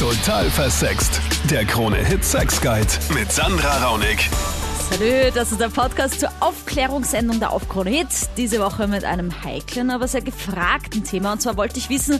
[0.00, 1.20] Total versext.
[1.50, 4.30] Der Krone-Hit Sex Guide mit Sandra Raunig.
[4.88, 8.08] Salü, das ist der Podcast zur Aufklärungssendung der Aufkrone Hit.
[8.38, 11.32] Diese Woche mit einem heiklen, aber sehr gefragten Thema.
[11.32, 12.18] Und zwar wollte ich wissen,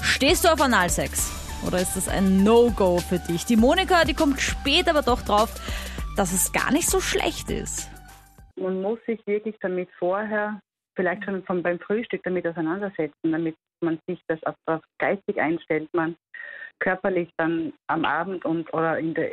[0.00, 1.32] stehst du auf Analsex?
[1.66, 3.44] Oder ist das ein No-Go für dich?
[3.44, 5.52] Die Monika, die kommt später aber doch drauf,
[6.16, 7.88] dass es gar nicht so schlecht ist.
[8.54, 10.60] Man muss sich wirklich damit vorher,
[10.96, 15.88] vielleicht schon von beim Frühstück damit auseinandersetzen, damit man sich das auch darauf geistig einstellt,
[15.92, 16.16] man
[16.80, 19.30] körperlich dann am Abend und oder in der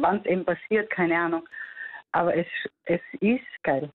[0.00, 1.48] wann es eben passiert, keine Ahnung.
[2.12, 2.46] Aber es,
[2.84, 3.90] es ist geil.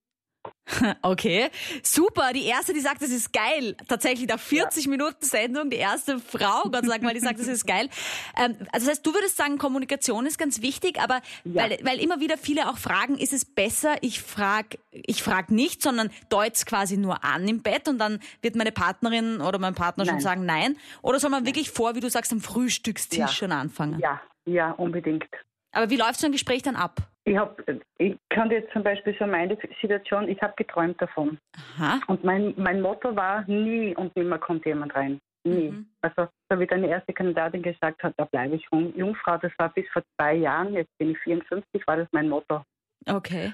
[1.02, 1.50] Okay,
[1.84, 2.34] super.
[2.34, 3.76] Die erste, die sagt, das ist geil.
[3.88, 4.92] Tatsächlich nach 40 ja.
[4.92, 7.90] Minuten Sendung, die erste Frau, Gott sei Dank mal, die sagt, das ist geil.
[8.38, 11.64] Ähm, also das heißt, du würdest sagen, Kommunikation ist ganz wichtig, aber ja.
[11.64, 15.82] weil, weil immer wieder viele auch fragen, ist es besser, ich frag, ich frag nicht,
[15.82, 20.06] sondern deut's quasi nur an im Bett und dann wird meine Partnerin oder mein Partner
[20.06, 20.16] nein.
[20.16, 20.78] schon sagen nein?
[21.02, 23.28] Oder soll man wirklich vor, wie du sagst, am Frühstückstisch ja.
[23.28, 24.00] schon anfangen?
[24.00, 25.28] Ja, ja, unbedingt.
[25.72, 27.02] Aber wie läuft so ein Gespräch dann ab?
[27.28, 27.62] Ich, hab,
[27.98, 31.38] ich kann jetzt zum Beispiel so meine Situation, ich habe geträumt davon.
[31.78, 32.00] Aha.
[32.08, 35.20] Und mein, mein Motto war, nie und nimmer kommt jemand rein.
[35.44, 35.72] Nie.
[35.72, 35.88] Mhm.
[36.02, 39.38] Also, so wie deine erste Kandidatin gesagt hat, da bleibe ich Jungfrau.
[39.40, 42.64] Das war bis vor zwei Jahren, jetzt bin ich 54, war das mein Motto.
[43.10, 43.54] Okay.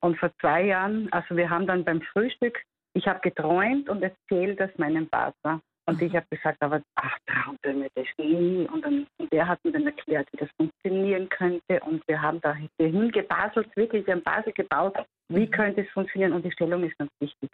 [0.00, 2.60] Und vor zwei Jahren, also wir haben dann beim Frühstück,
[2.94, 5.60] ich habe geträumt und erzählt das meinem Partner.
[5.86, 7.16] Und ich habe gesagt, aber ach,
[7.62, 8.66] Sie mir das nie.
[8.72, 11.80] Und, dann, und der hat mir dann erklärt, wie das funktionieren könnte.
[11.80, 14.96] Und wir haben da hingebaselt, wirklich, wir haben Basel gebaut.
[15.28, 15.50] Wie mhm.
[15.50, 16.32] könnte es funktionieren?
[16.32, 17.50] Und die Stellung ist ganz wichtig.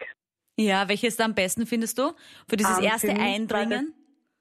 [0.57, 2.11] Ja, welches am besten findest du?
[2.47, 3.93] Für dieses um, erste für Eindringen?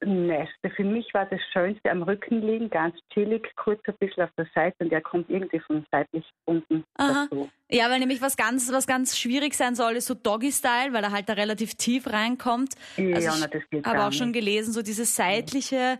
[0.05, 0.71] Neste.
[0.71, 4.47] Für mich war das Schönste am Rücken liegen, ganz chillig, kurz ein bisschen auf der
[4.55, 7.27] Seite und der kommt irgendwie von seitlich unten Aha.
[7.31, 7.51] dazu.
[7.73, 11.13] Ja, weil nämlich was ganz, was ganz schwierig sein soll, ist so Doggy-Style, weil er
[11.13, 12.75] halt da relativ tief reinkommt.
[12.97, 15.99] Ja, also na, das geht habe auch schon gelesen, so dieses seitliche.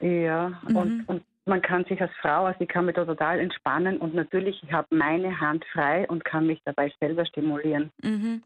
[0.00, 0.76] Ja, mhm.
[0.76, 4.14] und, und man kann sich als Frau, also ich kann mich da total entspannen und
[4.14, 7.90] natürlich, ich habe meine Hand frei und kann mich dabei selber stimulieren.
[8.02, 8.42] Mhm.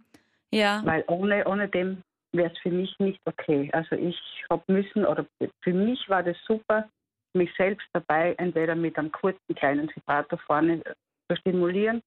[0.50, 0.82] Ja.
[0.84, 2.02] Weil ohne, ohne dem
[2.32, 3.68] wäre es für mich nicht okay.
[3.72, 4.18] Also ich
[4.50, 5.26] habe müssen, oder
[5.62, 6.88] für mich war das super,
[7.34, 10.82] mich selbst dabei entweder mit einem kurzen kleinen Vibrator vorne
[11.28, 12.02] zu stimulieren,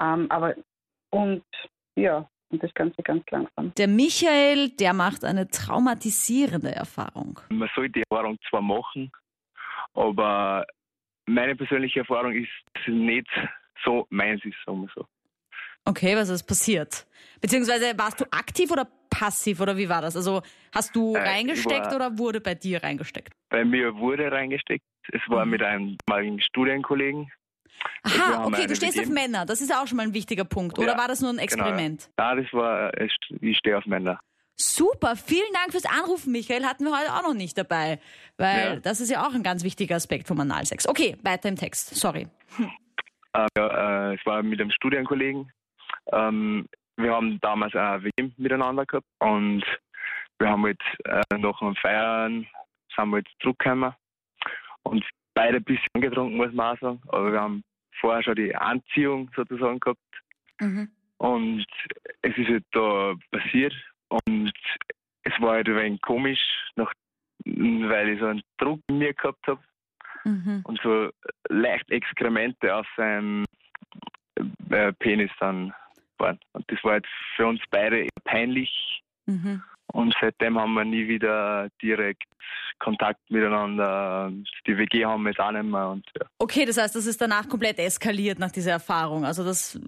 [0.00, 0.54] ähm, aber
[1.10, 1.44] und
[1.96, 3.72] ja, und das Ganze ganz langsam.
[3.76, 7.40] Der Michael, der macht eine traumatisierende Erfahrung.
[7.50, 9.10] Man soll die Erfahrung zwar machen,
[9.94, 10.66] aber
[11.26, 13.28] meine persönliche Erfahrung ist nicht
[13.84, 15.06] so meins ist, sagen wir so.
[15.86, 17.06] Okay, was ist passiert?
[17.40, 20.16] Beziehungsweise warst du aktiv oder passiv oder wie war das?
[20.16, 20.42] Also
[20.74, 23.32] hast du äh, reingesteckt war, oder wurde bei dir reingesteckt?
[23.50, 24.84] Bei mir wurde reingesteckt.
[25.12, 25.50] Es war mhm.
[25.50, 27.30] mit einem ehemaligen Studienkollegen.
[28.02, 29.46] Aha, okay, du stehst auf Männer.
[29.46, 30.78] Das ist auch schon mal ein wichtiger Punkt.
[30.78, 32.10] Oder ja, war das nur ein genau, Experiment?
[32.16, 32.28] Genau.
[32.28, 34.20] Ja, das war, ich stehe auf Männer.
[34.56, 36.64] Super, vielen Dank fürs Anrufen, Michael.
[36.64, 37.98] Hatten wir heute auch noch nicht dabei.
[38.36, 38.76] Weil ja.
[38.76, 40.86] das ist ja auch ein ganz wichtiger Aspekt vom Analsex.
[40.86, 41.94] Okay, weiter im Text.
[41.96, 42.28] Sorry.
[43.32, 45.50] Äh, ja, äh, es war mit einem Studienkollegen.
[46.12, 49.64] Ähm, wir haben damals ein WM miteinander gehabt und
[50.38, 52.46] wir haben jetzt halt, äh, nach dem Feiern
[52.94, 53.92] sind wir jetzt zurückgekommen
[54.84, 57.02] und beide ein bisschen angetrunken, muss man auch sagen.
[57.08, 57.64] Aber wir haben
[58.00, 60.00] vorher schon die Anziehung sozusagen gehabt.
[60.60, 60.88] Mhm.
[61.18, 61.66] Und
[62.22, 63.74] es ist halt da passiert
[64.08, 64.52] und
[65.22, 66.40] es war halt ein wenig komisch,
[66.76, 66.92] nach,
[67.44, 69.60] weil ich so einen Druck in mir gehabt habe
[70.24, 70.62] mhm.
[70.64, 71.10] und so
[71.48, 73.44] leicht Exkremente aus seinem
[74.70, 75.72] äh, Penis dann
[76.18, 76.38] waren.
[76.52, 79.02] Und das war jetzt für uns beide peinlich.
[79.26, 79.62] Mhm.
[79.94, 82.24] Und seitdem haben wir nie wieder direkt
[82.80, 84.32] Kontakt miteinander.
[84.66, 85.88] Die WG haben wir jetzt auch nicht mehr.
[85.88, 86.26] Und, ja.
[86.38, 89.24] Okay, das heißt, das ist danach komplett eskaliert nach dieser Erfahrung.
[89.24, 89.78] Also das,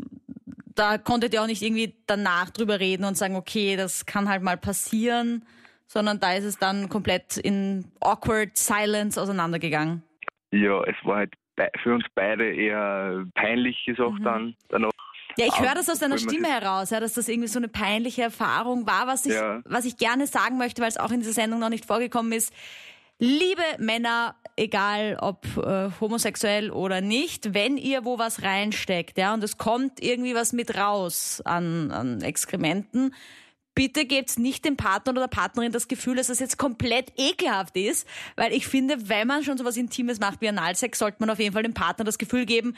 [0.76, 4.42] da konntet ihr auch nicht irgendwie danach drüber reden und sagen, okay, das kann halt
[4.42, 5.44] mal passieren,
[5.88, 10.04] sondern da ist es dann komplett in awkward silence auseinandergegangen.
[10.52, 11.34] Ja, es war halt
[11.82, 14.24] für uns beide eher peinlich gesagt mhm.
[14.24, 14.90] dann danach.
[15.38, 18.22] Ja, ich höre das aus deiner Stimme heraus, ja, dass das irgendwie so eine peinliche
[18.22, 19.60] Erfahrung war, was ich, ja.
[19.64, 22.52] was ich gerne sagen möchte, weil es auch in dieser Sendung noch nicht vorgekommen ist.
[23.18, 29.42] Liebe Männer, egal ob äh, homosexuell oder nicht, wenn ihr wo was reinsteckt, ja, und
[29.44, 33.14] es kommt irgendwie was mit raus an, an Exkrementen,
[33.76, 37.76] bitte gebt nicht dem Partner oder der Partnerin das Gefühl, dass das jetzt komplett ekelhaft
[37.76, 41.30] ist, weil ich finde, wenn man schon so was Intimes macht wie Analsex, sollte man
[41.30, 42.74] auf jeden Fall dem Partner das Gefühl geben,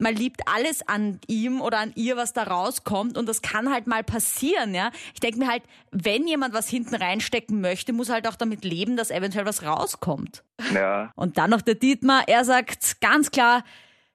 [0.00, 3.86] man liebt alles an ihm oder an ihr, was da rauskommt und das kann halt
[3.86, 4.90] mal passieren, ja.
[5.14, 5.62] Ich denke mir halt,
[5.92, 10.42] wenn jemand was hinten reinstecken möchte, muss halt auch damit leben, dass eventuell was rauskommt.
[10.74, 11.12] Ja.
[11.16, 13.62] Und dann noch der Dietmar, er sagt ganz klar,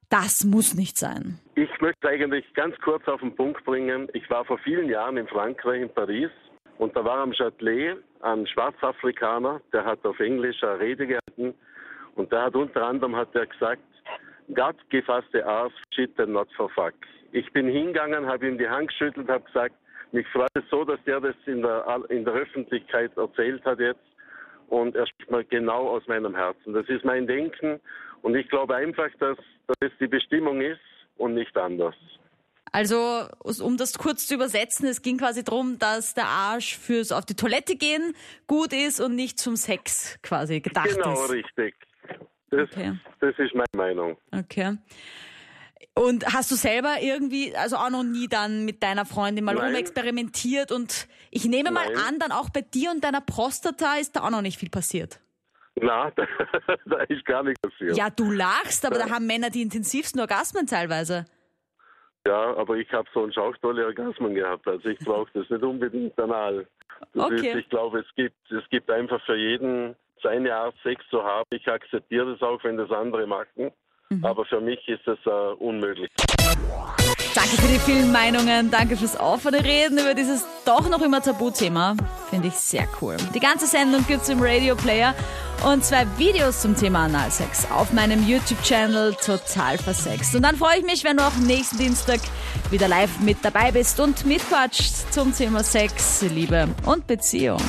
[0.10, 1.40] das muss nicht sein.
[1.58, 4.10] Ich möchte eigentlich ganz kurz auf den Punkt bringen.
[4.12, 6.30] Ich war vor vielen Jahren in Frankreich, in Paris,
[6.80, 11.56] und da war am Châtelet ein Schwarzafrikaner, der hat auf Englisch eine Rede gehalten
[12.16, 13.82] Und der hat unter anderem hat er gesagt,
[14.54, 16.94] God give us the ass shit and not for fuck.
[17.32, 19.76] Ich bin hingegangen, habe ihm die Hand geschüttelt, habe gesagt,
[20.12, 24.04] mich freut es so, dass der das in der, in der Öffentlichkeit erzählt hat jetzt.
[24.68, 26.74] Und er spricht mal genau aus meinem Herzen.
[26.74, 27.80] Das ist mein Denken.
[28.24, 29.38] Und ich glaube einfach, dass,
[29.68, 30.82] dass das die Bestimmung ist
[31.18, 31.96] und nicht anders.
[32.72, 33.28] Also,
[33.62, 37.36] um das kurz zu übersetzen, es ging quasi darum, dass der Arsch fürs auf die
[37.36, 38.14] Toilette gehen
[38.48, 41.22] gut ist und nicht zum Sex quasi gedacht genau, ist.
[41.22, 41.76] Genau, richtig.
[42.50, 43.00] Das, okay.
[43.22, 44.18] das ist meine Meinung.
[44.32, 44.78] Okay.
[45.94, 49.68] Und hast du selber irgendwie, also auch noch nie dann mit deiner Freundin mal Nein.
[49.68, 52.04] rumexperimentiert und ich nehme mal Nein.
[52.06, 55.22] an, dann auch bei dir und deiner Prostata ist da auch noch nicht viel passiert.
[55.82, 56.26] Na, da,
[56.86, 57.98] da ist gar nichts passiert.
[57.98, 59.06] Ja, du lachst, aber ja.
[59.06, 61.26] da haben Männer die intensivsten Orgasmen teilweise.
[62.26, 66.18] Ja, aber ich habe so einen schauchtolle Orgasmen gehabt, also ich brauche das nicht unbedingt
[66.20, 66.66] anal.
[67.16, 67.50] Okay.
[67.50, 71.46] ist, ich glaube, es gibt, es gibt einfach für jeden seine Art, Sex zu haben.
[71.52, 73.72] Ich akzeptiere das auch, wenn das andere machen.
[74.10, 74.26] Mhm.
[74.26, 76.10] Aber für mich ist das uh, unmöglich.
[77.36, 81.98] Danke für die vielen Meinungen, danke fürs offene Reden über dieses doch noch immer Tabuthema.
[82.30, 83.18] Finde ich sehr cool.
[83.36, 85.14] Die ganze Sendung gibt es im Radio Player
[85.66, 90.34] und zwei Videos zum Thema Analsex auf meinem YouTube-Channel Total Versext.
[90.34, 92.22] Und dann freue ich mich, wenn du auch nächsten Dienstag
[92.72, 97.60] wieder live mit dabei bist und mitquatscht zum Thema Sex, Liebe und Beziehung.